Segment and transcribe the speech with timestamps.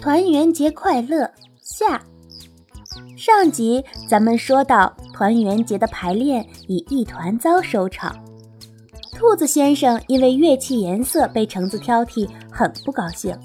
[0.00, 2.00] 团圆节快乐下。
[3.16, 8.14] 上集咱们说到，团圆节的排练以一团糟收场。
[9.12, 13.36] 兔子先生因为乐器颜色被橙子挑剔，很不高兴。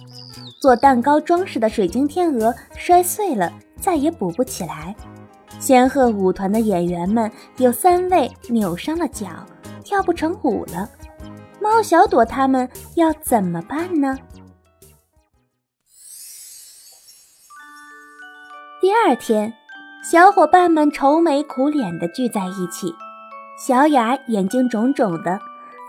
[0.62, 4.95] 做蛋糕装饰的水晶天鹅摔碎了，再也补不起来。
[5.59, 9.27] 仙鹤舞团的演员们有三位扭伤了脚，
[9.84, 10.89] 跳不成舞了。
[11.59, 14.18] 猫小朵他们要怎么办呢？
[18.82, 19.54] 第二天，
[20.02, 22.96] 小伙伴们愁眉苦脸地聚在一起。
[23.56, 25.40] 小雅眼睛肿肿的，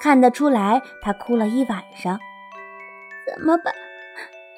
[0.02, 2.20] 看得出来她哭了一晚上。
[3.26, 3.72] 怎么办？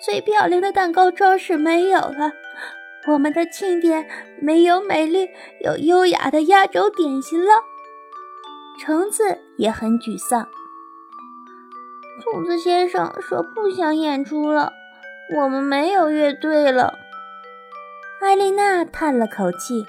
[0.04, 2.32] 最漂亮的蛋糕装饰没有了，
[3.06, 4.04] 我们的庆典
[4.42, 7.52] 没有美丽又优雅的压轴点心了。
[8.80, 10.48] 橙子也很沮丧。
[12.20, 14.72] 兔子先生说不想演出了，
[15.36, 16.98] 我们没有乐队了。
[18.24, 19.84] 艾丽娜叹了口气，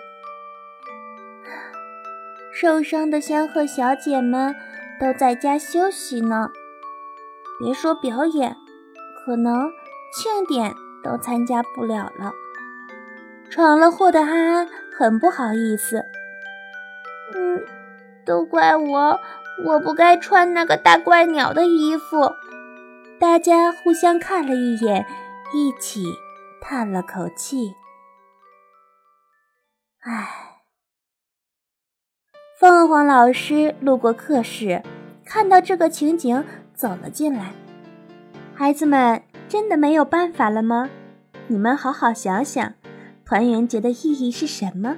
[2.51, 4.53] 受伤的仙鹤小姐们
[4.99, 6.49] 都在家休息呢。
[7.57, 8.57] 别说表演，
[9.15, 9.71] 可能
[10.13, 12.33] 庆典都参加不了了。
[13.49, 16.03] 闯了祸的安安很不好意思。
[17.33, 17.63] 嗯，
[18.25, 19.17] 都怪我。
[19.65, 22.33] 我不该穿那个大怪鸟的衣服。
[23.17, 25.05] 大家互相看了一眼，
[25.53, 26.03] 一起
[26.59, 27.73] 叹了口气。
[30.05, 30.61] 唉。
[32.59, 34.83] 凤凰老师路过课室，
[35.25, 37.51] 看到这个情景，走了进来。
[38.53, 40.91] 孩子们，真的没有办法了吗？
[41.47, 42.75] 你们好好想想，
[43.25, 44.95] 团圆节的意义是什么？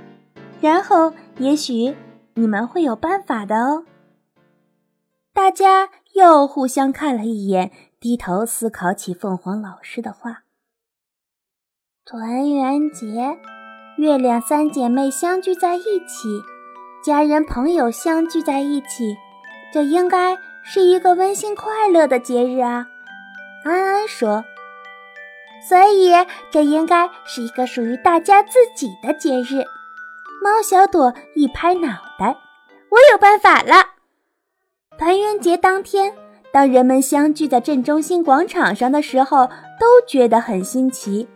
[0.59, 1.95] 然后，也许
[2.33, 3.86] 你们会有办法的哦。
[5.31, 10.44] 大家又互相看了一眼，低头思考起凤凰老师的话。
[12.03, 13.38] 团圆节，
[13.98, 16.44] 月亮三姐妹相聚在一起，
[17.04, 19.17] 家人朋友相聚在一起，
[19.73, 22.86] 这应该是一个温馨快乐的节日啊！
[23.66, 24.45] 安安说
[25.67, 26.11] ：“所以
[26.52, 29.66] 这应该是一个属于大家自己的节日。”
[30.44, 31.89] 猫小朵一拍脑
[32.20, 32.38] 袋
[32.92, 33.83] ：“我有办法了！”
[35.00, 36.14] 团圆节当天，
[36.52, 39.48] 当人们相聚在镇中心广场上的时候，
[39.80, 41.27] 都觉得很新奇。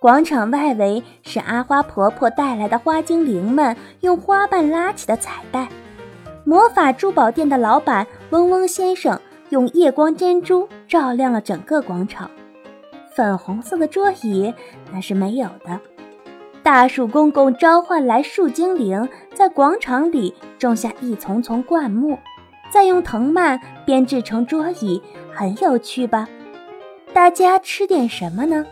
[0.00, 5.68] 广场外围是阿花婆婆带来的花精灵们用花瓣拉起的彩带，
[6.44, 12.30] 魔法珠宝店的老板嗡嗡先生用夜光珍珠照亮了整个广场。
[13.12, 14.54] 粉红色的桌椅
[14.92, 15.80] 那是没有的。
[16.62, 22.16] 大树公公召唤来树精灵，在广场里种下一丛丛灌木。
[22.70, 25.02] 再用藤蔓编制成桌椅，
[25.34, 26.28] 很有趣吧？
[27.12, 28.64] 大家吃点什么呢？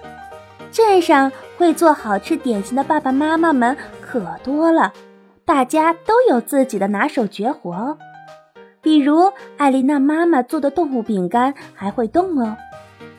[0.76, 4.92] 镇上会做好吃点心的爸爸妈妈们可多了，
[5.42, 7.96] 大家都有自己的拿手绝活哦。
[8.82, 12.54] 比如艾丽娜妈妈做的动物饼干还会动哦，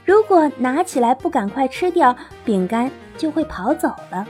[0.06, 4.28] 如果拿起来不赶快吃掉，饼干就会跑走了。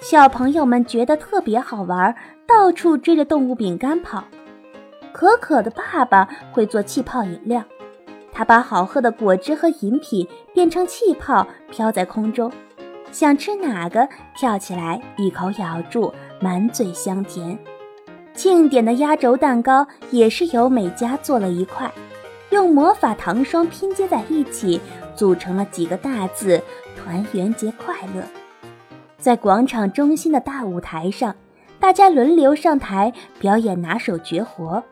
[0.00, 2.16] 小朋友们觉得特别好玩，
[2.48, 4.24] 到处追着动物饼干跑。
[5.12, 7.62] 可可的爸爸会做气泡饮料，
[8.32, 12.50] 他把好喝的果汁和饮品变成气泡，飘在空中。
[13.12, 17.58] 想吃哪个，跳起来一口咬住，满嘴香甜。
[18.34, 21.90] 庆典的压轴蛋糕也是由美嘉做了一块，
[22.50, 24.80] 用魔法糖霜拼接在一起，
[25.16, 26.62] 组成了几个大字
[26.96, 28.22] ：“团圆节快乐”。
[29.18, 31.34] 在广场中心的大舞台上，
[31.78, 34.82] 大家轮流上台表演拿手绝活。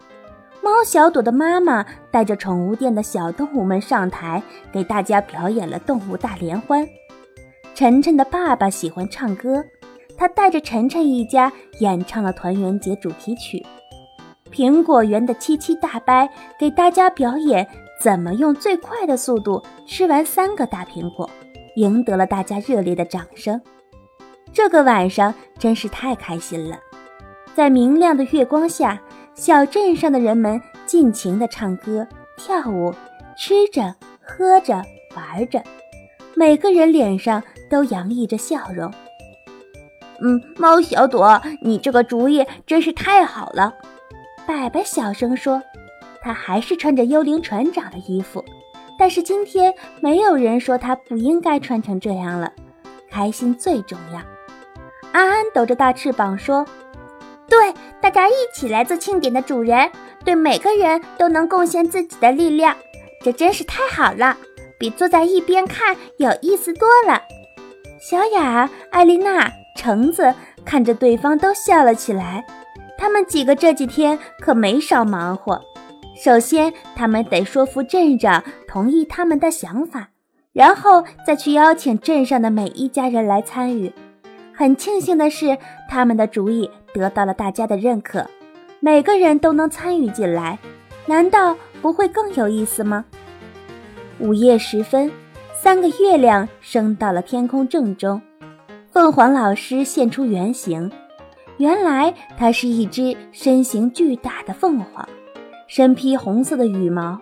[0.63, 4.43] 猫小朵的妈妈带着宠物店的小动物们上台，
[4.73, 6.87] 给大家表演了动物大联欢。
[7.75, 9.65] 晨晨的爸爸喜欢唱歌，
[10.17, 13.65] 他带着晨晨一家演唱了团圆节主题曲。
[14.53, 17.67] 苹果园的七七大伯给大家表演
[18.03, 21.29] 怎么用最快的速度吃完三个大苹果，
[21.77, 23.61] 赢得了大家热烈的掌声。
[24.53, 26.79] 这个晚上真是太开心了，
[27.55, 29.01] 在明亮的月光下。
[29.39, 32.05] 小镇上的人们尽情地唱歌、
[32.37, 32.93] 跳舞，
[33.37, 34.83] 吃着、喝着、
[35.15, 35.63] 玩着，
[36.35, 37.41] 每个人脸上
[37.71, 38.93] 都洋溢着笑容。
[40.21, 43.73] 嗯，猫小朵，你这个主意真是太好了。
[44.45, 45.63] 白白小声说
[46.21, 48.45] ：“他还是穿着幽灵船长的衣服，
[48.99, 52.53] 但是今天没有人说他不应该穿成这样了。
[53.09, 54.21] 开心最重要。”
[55.15, 56.67] 安安抖着大翅膀说。
[57.49, 59.91] 对，大家一起来做庆典的主人，
[60.25, 62.77] 对每个人都能贡献自己的力量，
[63.25, 64.37] 这真是太好了！
[64.79, 67.23] 比坐在一边看有意思多了。
[68.01, 70.33] 小雅、艾丽娜、橙子
[70.65, 72.45] 看着对方都笑了起来。
[72.97, 75.61] 他们几个这几天可没少忙活。
[76.23, 80.11] 首先，他们得说服镇长同意他们的想法，
[80.53, 83.93] 然后再去邀请镇上的每一家人来参与。
[84.53, 85.59] 很庆幸的是，
[85.89, 86.69] 他们的主意
[86.99, 88.27] 得到了大家的认可，
[88.81, 90.59] 每个人都能参与进来，
[91.07, 93.05] 难道不会更有意思吗？
[94.19, 95.11] 午夜时分，
[95.55, 98.21] 三个月亮升到了天空正中，
[98.91, 100.91] 凤凰老师现出原形。
[101.59, 105.09] 原来它是一只身形巨大的凤凰，
[105.69, 107.21] 身披红色的羽毛，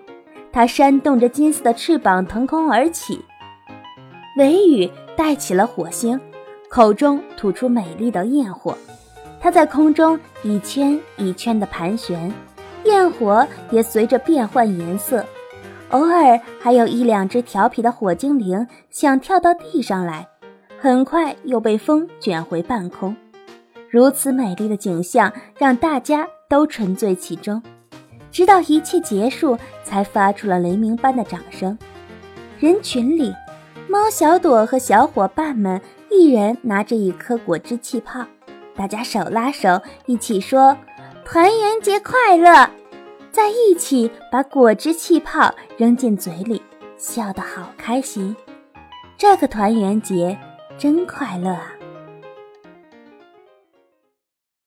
[0.50, 3.22] 它扇动着金色的翅膀腾空而起。
[4.38, 6.20] 尾羽带起了火星，
[6.68, 8.76] 口中吐出美丽的焰火，
[9.40, 12.32] 它在空中一圈一圈地盘旋，
[12.84, 15.24] 焰火也随着变换颜色。
[15.90, 20.26] 偶尔还有一两只调皮的火精灵想跳到地上来，
[20.80, 23.14] 很快又被风卷回半空。
[23.88, 27.62] 如此美丽的景象让大家都沉醉其中，
[28.32, 31.78] 直到一切结束，才发出了雷鸣般的掌声。
[32.58, 33.32] 人群里，
[33.88, 35.80] 猫小朵和小伙伴们
[36.10, 38.24] 一人拿着一颗果汁气泡，
[38.76, 40.76] 大家手拉手一起说
[41.24, 42.70] ：“团圆节快乐！”
[43.32, 46.62] 在一起把果汁气泡扔进嘴里，
[46.96, 48.34] 笑得好开心。
[49.18, 50.38] 这个团圆节
[50.78, 51.75] 真快乐啊！